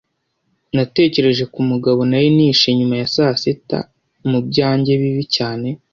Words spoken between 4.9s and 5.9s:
bibi cyane